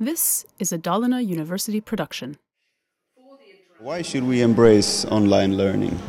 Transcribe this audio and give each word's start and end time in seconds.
This 0.00 0.44
is 0.58 0.72
a 0.72 0.78
Dalarna 0.78 1.24
University 1.24 1.80
production. 1.80 2.36
Why 3.78 4.02
should 4.02 4.24
we 4.24 4.42
embrace 4.42 5.04
online 5.04 5.56
learning? 5.56 6.00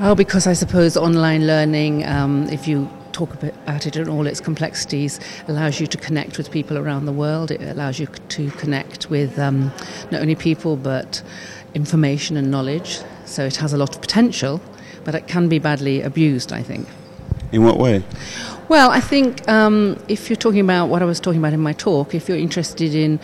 Oh, 0.00 0.14
because 0.14 0.46
I 0.46 0.54
suppose 0.54 0.96
online 0.96 1.46
learning, 1.46 2.06
um, 2.06 2.48
if 2.48 2.66
you 2.66 2.88
talk 3.12 3.34
about 3.34 3.86
it 3.86 3.96
in 3.96 4.08
all 4.08 4.26
its 4.26 4.40
complexities, 4.40 5.20
allows 5.48 5.80
you 5.80 5.86
to 5.86 5.98
connect 5.98 6.38
with 6.38 6.50
people 6.50 6.78
around 6.78 7.04
the 7.04 7.12
world. 7.12 7.50
It 7.50 7.60
allows 7.60 7.98
you 7.98 8.06
to 8.06 8.50
connect 8.52 9.10
with 9.10 9.38
um, 9.38 9.70
not 10.10 10.22
only 10.22 10.34
people 10.34 10.76
but 10.76 11.22
information 11.74 12.38
and 12.38 12.50
knowledge. 12.50 13.00
So 13.26 13.44
it 13.44 13.56
has 13.56 13.74
a 13.74 13.76
lot 13.76 13.94
of 13.94 14.00
potential, 14.00 14.62
but 15.04 15.14
it 15.14 15.26
can 15.26 15.50
be 15.50 15.58
badly 15.58 16.00
abused, 16.00 16.54
I 16.54 16.62
think. 16.62 16.88
In 17.52 17.64
what 17.64 17.78
way? 17.78 18.02
Well, 18.68 18.90
I 18.90 19.00
think 19.00 19.46
um, 19.48 20.02
if 20.08 20.30
you're 20.30 20.36
talking 20.36 20.60
about 20.60 20.86
what 20.86 21.02
I 21.02 21.04
was 21.04 21.20
talking 21.20 21.38
about 21.38 21.52
in 21.52 21.60
my 21.60 21.74
talk, 21.74 22.14
if 22.14 22.28
you're 22.28 22.38
interested 22.38 22.94
in 22.94 23.20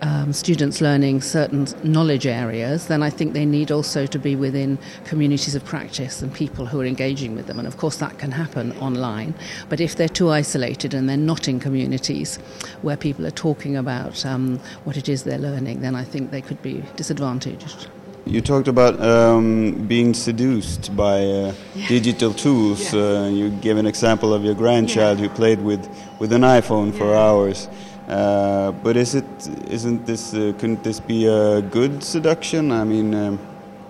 um, 0.00 0.32
students 0.32 0.80
learning 0.80 1.20
certain 1.20 1.66
knowledge 1.84 2.26
areas, 2.26 2.86
then 2.86 3.02
I 3.02 3.10
think 3.10 3.34
they 3.34 3.44
need 3.44 3.70
also 3.70 4.06
to 4.06 4.18
be 4.18 4.34
within 4.34 4.78
communities 5.04 5.54
of 5.54 5.64
practice 5.64 6.22
and 6.22 6.32
people 6.32 6.66
who 6.66 6.80
are 6.80 6.86
engaging 6.86 7.36
with 7.36 7.46
them. 7.46 7.58
And 7.58 7.68
of 7.68 7.76
course, 7.76 7.98
that 7.98 8.18
can 8.18 8.32
happen 8.32 8.72
online. 8.78 9.34
But 9.68 9.80
if 9.80 9.96
they're 9.96 10.08
too 10.08 10.30
isolated 10.30 10.94
and 10.94 11.08
they're 11.08 11.16
not 11.16 11.46
in 11.46 11.60
communities 11.60 12.36
where 12.80 12.96
people 12.96 13.26
are 13.26 13.30
talking 13.30 13.76
about 13.76 14.24
um, 14.26 14.58
what 14.84 14.96
it 14.96 15.08
is 15.08 15.22
they're 15.22 15.38
learning, 15.38 15.82
then 15.82 15.94
I 15.94 16.04
think 16.04 16.30
they 16.30 16.42
could 16.42 16.60
be 16.62 16.82
disadvantaged. 16.96 17.88
You 18.24 18.40
talked 18.40 18.68
about 18.68 19.00
um, 19.00 19.86
being 19.88 20.14
seduced 20.14 20.94
by 20.96 21.24
uh, 21.24 21.54
yeah. 21.74 21.88
digital 21.88 22.32
tools. 22.44 22.94
Uh, 22.94 23.28
you 23.32 23.50
gave 23.50 23.76
an 23.76 23.86
example 23.86 24.32
of 24.32 24.44
your 24.44 24.54
grandchild 24.54 25.18
yeah. 25.18 25.26
who 25.26 25.34
played 25.34 25.60
with, 25.60 25.88
with 26.20 26.32
an 26.32 26.42
iPhone 26.42 26.96
for 26.96 27.14
hours. 27.14 27.68
Uh, 28.08 28.72
but 28.82 28.96
is 28.96 29.14
it 29.14 29.24
isn't 29.68 30.04
this 30.06 30.34
uh, 30.34 30.52
couldn't 30.58 30.82
this 30.82 31.00
be 31.00 31.26
a 31.26 31.62
good 31.62 32.02
seduction? 32.02 32.70
I 32.72 32.84
mean, 32.84 33.14
um, 33.14 33.38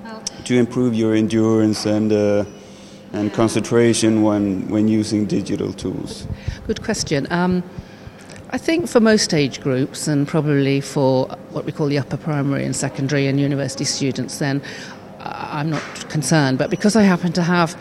well, 0.04 0.22
to 0.44 0.54
improve 0.54 0.94
your 0.94 1.14
endurance 1.14 1.86
and 1.86 2.12
uh, 2.12 2.44
and 3.12 3.32
concentration 3.32 4.22
when 4.22 4.68
when 4.68 4.86
using 4.86 5.26
digital 5.26 5.72
tools. 5.72 6.26
Good 6.66 6.82
question. 6.82 7.26
Um, 7.32 7.62
I 8.54 8.58
think 8.58 8.86
for 8.86 9.00
most 9.00 9.32
age 9.32 9.62
groups, 9.62 10.06
and 10.06 10.28
probably 10.28 10.82
for 10.82 11.26
what 11.52 11.64
we 11.64 11.72
call 11.72 11.86
the 11.86 11.96
upper 11.96 12.18
primary 12.18 12.66
and 12.66 12.76
secondary 12.76 13.26
and 13.26 13.40
university 13.40 13.84
students, 13.84 14.40
then 14.40 14.60
uh, 15.20 15.48
I'm 15.52 15.70
not 15.70 15.82
concerned. 16.10 16.58
But 16.58 16.68
because 16.68 16.94
I 16.94 17.02
happen 17.02 17.32
to 17.32 17.42
have 17.42 17.74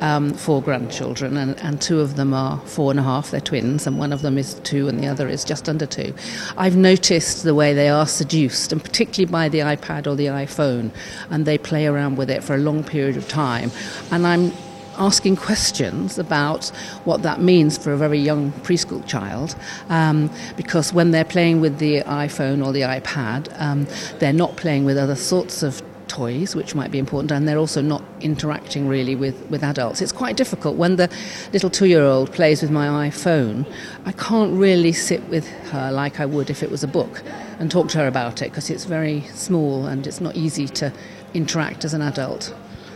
um, 0.00 0.34
four 0.34 0.60
grandchildren, 0.60 1.36
and, 1.36 1.56
and, 1.60 1.80
two 1.80 2.00
of 2.00 2.16
them 2.16 2.34
are 2.34 2.58
four 2.66 2.90
and 2.90 2.98
a 2.98 3.04
half, 3.04 3.30
they're 3.30 3.40
twins, 3.40 3.86
and 3.86 4.00
one 4.00 4.12
of 4.12 4.22
them 4.22 4.36
is 4.36 4.54
two, 4.64 4.88
and 4.88 4.98
the 4.98 5.06
other 5.06 5.28
is 5.28 5.44
just 5.44 5.68
under 5.68 5.86
two. 5.86 6.12
I've 6.56 6.76
noticed 6.76 7.44
the 7.44 7.54
way 7.54 7.72
they 7.72 7.88
are 7.88 8.06
seduced, 8.06 8.72
and 8.72 8.82
particularly 8.82 9.30
by 9.30 9.48
the 9.48 9.60
iPad 9.60 10.08
or 10.08 10.16
the 10.16 10.26
iPhone, 10.26 10.90
and 11.30 11.46
they 11.46 11.56
play 11.56 11.86
around 11.86 12.16
with 12.16 12.30
it 12.30 12.42
for 12.42 12.56
a 12.56 12.58
long 12.58 12.82
period 12.82 13.16
of 13.16 13.28
time. 13.28 13.70
And 14.10 14.26
I'm 14.26 14.50
asking 14.98 15.36
questions 15.36 16.18
about 16.18 16.68
what 17.04 17.22
that 17.22 17.40
means 17.40 17.78
for 17.78 17.92
a 17.92 17.96
very 17.96 18.18
young 18.18 18.52
preschool 18.52 19.06
child 19.06 19.54
um, 19.88 20.30
because 20.56 20.92
when 20.92 21.10
they're 21.10 21.24
playing 21.24 21.60
with 21.60 21.78
the 21.78 22.02
iPhone 22.02 22.64
or 22.64 22.72
the 22.72 22.82
iPad, 22.82 23.48
um, 23.60 23.86
they're 24.18 24.32
not 24.32 24.56
playing 24.56 24.84
with 24.84 24.96
other 24.96 25.16
sorts 25.16 25.62
of 25.62 25.82
toys, 26.08 26.54
which 26.54 26.74
might 26.74 26.90
be 26.90 26.98
important, 26.98 27.30
and 27.32 27.46
they're 27.46 27.58
also 27.58 27.82
not 27.82 28.02
interacting 28.20 28.88
really 28.88 29.14
with, 29.14 29.38
with 29.50 29.62
adults. 29.62 30.00
It's 30.00 30.12
quite 30.12 30.36
difficult. 30.36 30.76
When 30.76 30.96
the 30.96 31.10
little 31.52 31.70
two 31.70 31.86
year 31.86 32.02
old 32.02 32.32
plays 32.32 32.62
with 32.62 32.70
my 32.70 33.08
iPhone, 33.08 33.66
I 34.04 34.12
can't 34.12 34.52
really 34.58 34.92
sit 34.92 35.22
with 35.28 35.48
her 35.70 35.90
like 35.90 36.20
I 36.20 36.26
would 36.26 36.50
if 36.50 36.62
it 36.62 36.70
was 36.70 36.82
a 36.84 36.88
book 36.88 37.22
and 37.58 37.70
talk 37.70 37.88
to 37.90 37.98
her 37.98 38.06
about 38.06 38.42
it 38.42 38.50
because 38.50 38.70
it's 38.70 38.84
very 38.84 39.22
small 39.34 39.86
and 39.86 40.06
it's 40.06 40.20
not 40.20 40.36
easy 40.36 40.68
to 40.68 40.92
interact 41.34 41.84
as 41.84 41.94
an 41.94 42.02
adult. 42.02 42.54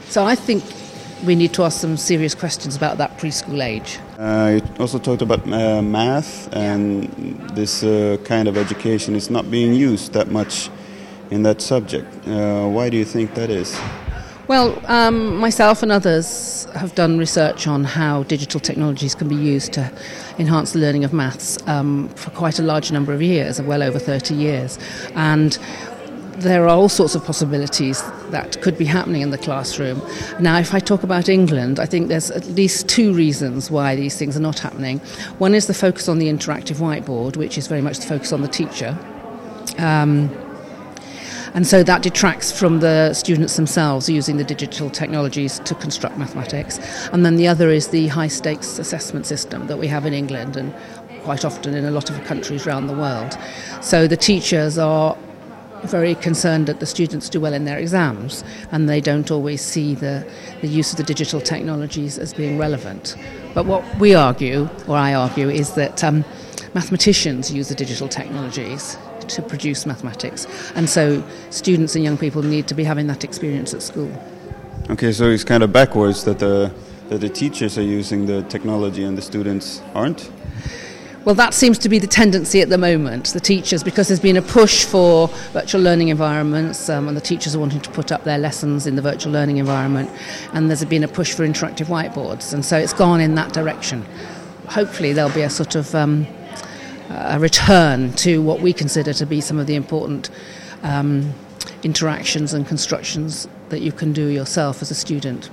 So 0.08 0.24
I 0.24 0.34
think 0.34 0.64
we 1.24 1.34
need 1.34 1.52
to 1.54 1.62
ask 1.62 1.80
some 1.80 1.96
serious 1.96 2.34
questions 2.34 2.76
about 2.76 2.98
that 2.98 3.18
preschool 3.18 3.62
age. 3.62 3.98
Uh, 4.18 4.60
you 4.60 4.82
also 4.82 4.98
talked 4.98 5.22
about 5.22 5.40
uh, 5.52 5.82
math, 5.82 6.54
and 6.54 7.04
this 7.50 7.82
uh, 7.82 8.16
kind 8.24 8.48
of 8.48 8.56
education 8.56 9.14
is 9.14 9.30
not 9.30 9.50
being 9.50 9.74
used 9.74 10.12
that 10.12 10.28
much 10.28 10.70
in 11.30 11.42
that 11.42 11.60
subject. 11.60 12.06
Uh, 12.26 12.66
why 12.68 12.88
do 12.90 12.96
you 12.96 13.04
think 13.04 13.34
that 13.34 13.50
is? 13.50 13.78
Well, 14.48 14.82
um, 14.86 15.36
myself 15.36 15.82
and 15.84 15.92
others 15.92 16.66
have 16.74 16.96
done 16.96 17.18
research 17.18 17.68
on 17.68 17.84
how 17.84 18.24
digital 18.24 18.58
technologies 18.58 19.14
can 19.14 19.28
be 19.28 19.36
used 19.36 19.72
to 19.74 19.92
enhance 20.40 20.72
the 20.72 20.80
learning 20.80 21.04
of 21.04 21.12
maths 21.12 21.56
um, 21.68 22.08
for 22.16 22.30
quite 22.30 22.58
a 22.58 22.62
large 22.62 22.90
number 22.90 23.12
of 23.12 23.22
years, 23.22 23.62
well 23.62 23.80
over 23.80 24.00
30 24.00 24.34
years. 24.34 24.76
And 25.14 25.56
there 26.38 26.64
are 26.64 26.68
all 26.68 26.88
sorts 26.88 27.14
of 27.14 27.24
possibilities 27.24 28.02
that 28.30 28.60
could 28.62 28.78
be 28.78 28.84
happening 28.84 29.22
in 29.22 29.30
the 29.30 29.38
classroom. 29.38 30.00
Now, 30.40 30.58
if 30.58 30.74
I 30.74 30.80
talk 30.80 31.02
about 31.02 31.28
England, 31.28 31.78
I 31.78 31.86
think 31.86 32.08
there's 32.08 32.30
at 32.30 32.46
least 32.46 32.88
two 32.88 33.12
reasons 33.12 33.70
why 33.70 33.96
these 33.96 34.16
things 34.16 34.36
are 34.36 34.40
not 34.40 34.58
happening. 34.58 34.98
One 35.38 35.54
is 35.54 35.66
the 35.66 35.74
focus 35.74 36.08
on 36.08 36.18
the 36.18 36.28
interactive 36.28 36.76
whiteboard, 36.76 37.36
which 37.36 37.58
is 37.58 37.66
very 37.66 37.82
much 37.82 37.98
the 37.98 38.06
focus 38.06 38.32
on 38.32 38.42
the 38.42 38.48
teacher. 38.48 38.96
Um, 39.78 40.30
and 41.52 41.66
so 41.66 41.82
that 41.82 42.02
detracts 42.02 42.52
from 42.52 42.78
the 42.78 43.12
students 43.12 43.56
themselves 43.56 44.08
using 44.08 44.36
the 44.36 44.44
digital 44.44 44.88
technologies 44.88 45.58
to 45.60 45.74
construct 45.74 46.16
mathematics. 46.16 46.78
And 47.12 47.26
then 47.26 47.36
the 47.36 47.48
other 47.48 47.70
is 47.70 47.88
the 47.88 48.06
high 48.06 48.28
stakes 48.28 48.78
assessment 48.78 49.26
system 49.26 49.66
that 49.66 49.76
we 49.76 49.88
have 49.88 50.06
in 50.06 50.14
England 50.14 50.56
and 50.56 50.72
quite 51.22 51.44
often 51.44 51.74
in 51.74 51.84
a 51.84 51.90
lot 51.90 52.08
of 52.08 52.22
countries 52.24 52.66
around 52.66 52.86
the 52.86 52.94
world. 52.94 53.36
So 53.80 54.06
the 54.06 54.16
teachers 54.16 54.78
are 54.78 55.16
very 55.84 56.14
concerned 56.14 56.66
that 56.66 56.80
the 56.80 56.86
students 56.86 57.28
do 57.28 57.40
well 57.40 57.54
in 57.54 57.64
their 57.64 57.78
exams 57.78 58.44
and 58.70 58.88
they 58.88 59.00
don't 59.00 59.30
always 59.30 59.62
see 59.62 59.94
the, 59.94 60.26
the 60.60 60.68
use 60.68 60.92
of 60.92 60.96
the 60.96 61.04
digital 61.04 61.40
technologies 61.40 62.18
as 62.18 62.34
being 62.34 62.58
relevant. 62.58 63.16
But 63.54 63.66
what 63.66 63.84
we 63.98 64.14
argue, 64.14 64.68
or 64.86 64.96
I 64.96 65.14
argue, 65.14 65.48
is 65.48 65.74
that 65.74 66.04
um, 66.04 66.24
mathematicians 66.74 67.52
use 67.52 67.68
the 67.68 67.74
digital 67.74 68.08
technologies 68.08 68.96
to 69.28 69.42
produce 69.42 69.86
mathematics, 69.86 70.46
and 70.74 70.88
so 70.88 71.22
students 71.50 71.94
and 71.94 72.04
young 72.04 72.18
people 72.18 72.42
need 72.42 72.66
to 72.66 72.74
be 72.74 72.84
having 72.84 73.06
that 73.06 73.22
experience 73.22 73.74
at 73.74 73.82
school. 73.82 74.10
Okay, 74.90 75.12
so 75.12 75.26
it's 75.30 75.44
kind 75.44 75.62
of 75.62 75.72
backwards 75.72 76.24
that 76.24 76.38
the, 76.38 76.72
that 77.08 77.20
the 77.20 77.28
teachers 77.28 77.78
are 77.78 77.82
using 77.82 78.26
the 78.26 78.42
technology 78.44 79.04
and 79.04 79.16
the 79.16 79.22
students 79.22 79.82
aren't? 79.94 80.30
Well, 81.22 81.34
that 81.34 81.52
seems 81.52 81.78
to 81.80 81.90
be 81.90 81.98
the 81.98 82.06
tendency 82.06 82.62
at 82.62 82.70
the 82.70 82.78
moment, 82.78 83.34
the 83.34 83.40
teachers, 83.40 83.84
because 83.84 84.08
there's 84.08 84.20
been 84.20 84.38
a 84.38 84.42
push 84.42 84.86
for 84.86 85.28
virtual 85.52 85.82
learning 85.82 86.08
environments, 86.08 86.88
um, 86.88 87.08
and 87.08 87.16
the 87.16 87.20
teachers 87.20 87.54
are 87.54 87.58
wanting 87.58 87.82
to 87.82 87.90
put 87.90 88.10
up 88.10 88.24
their 88.24 88.38
lessons 88.38 88.86
in 88.86 88.96
the 88.96 89.02
virtual 89.02 89.30
learning 89.30 89.58
environment, 89.58 90.10
and 90.54 90.70
there's 90.70 90.82
been 90.86 91.04
a 91.04 91.08
push 91.08 91.34
for 91.34 91.46
interactive 91.46 91.88
whiteboards, 91.88 92.54
and 92.54 92.64
so 92.64 92.78
it's 92.78 92.94
gone 92.94 93.20
in 93.20 93.34
that 93.34 93.52
direction. 93.52 94.02
Hopefully, 94.68 95.12
there'll 95.12 95.34
be 95.34 95.42
a 95.42 95.50
sort 95.50 95.74
of 95.74 95.94
um, 95.94 96.26
a 97.10 97.38
return 97.38 98.14
to 98.14 98.40
what 98.40 98.60
we 98.60 98.72
consider 98.72 99.12
to 99.12 99.26
be 99.26 99.42
some 99.42 99.58
of 99.58 99.66
the 99.66 99.74
important 99.74 100.30
um, 100.82 101.34
interactions 101.82 102.54
and 102.54 102.66
constructions 102.66 103.46
that 103.68 103.82
you 103.82 103.92
can 103.92 104.14
do 104.14 104.28
yourself 104.28 104.80
as 104.80 104.90
a 104.90 104.94
student. 104.94 105.50